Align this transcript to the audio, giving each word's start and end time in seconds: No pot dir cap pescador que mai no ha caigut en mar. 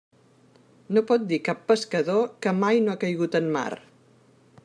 No 0.97 1.03
pot 1.11 1.27
dir 1.31 1.39
cap 1.49 1.61
pescador 1.73 2.25
que 2.45 2.55
mai 2.63 2.83
no 2.87 2.93
ha 2.95 2.99
caigut 3.05 3.39
en 3.43 3.55
mar. 3.59 3.69